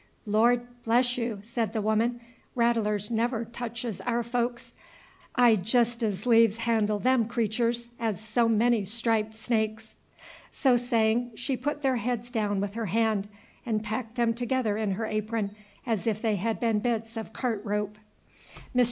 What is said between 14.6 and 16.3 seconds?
in her apron as if